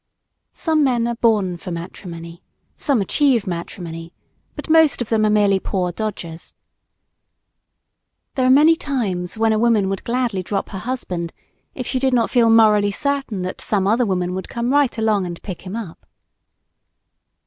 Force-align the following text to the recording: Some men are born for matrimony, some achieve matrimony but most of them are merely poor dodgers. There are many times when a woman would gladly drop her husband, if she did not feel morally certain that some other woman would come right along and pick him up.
Some 0.53 0.83
men 0.83 1.05
are 1.07 1.13
born 1.15 1.57
for 1.57 1.69
matrimony, 1.69 2.41
some 2.75 3.01
achieve 3.01 3.45
matrimony 3.45 4.11
but 4.55 4.67
most 4.67 4.99
of 4.99 5.09
them 5.09 5.23
are 5.27 5.29
merely 5.29 5.59
poor 5.59 5.91
dodgers. 5.91 6.55
There 8.33 8.47
are 8.47 8.49
many 8.49 8.75
times 8.75 9.37
when 9.37 9.53
a 9.53 9.59
woman 9.59 9.89
would 9.89 10.03
gladly 10.03 10.41
drop 10.41 10.69
her 10.69 10.79
husband, 10.79 11.33
if 11.75 11.85
she 11.85 11.99
did 11.99 12.15
not 12.15 12.31
feel 12.31 12.49
morally 12.49 12.89
certain 12.89 13.43
that 13.43 13.61
some 13.61 13.85
other 13.85 14.07
woman 14.07 14.33
would 14.33 14.49
come 14.49 14.71
right 14.73 14.97
along 14.97 15.27
and 15.27 15.39
pick 15.43 15.61
him 15.67 15.75
up. 15.75 16.03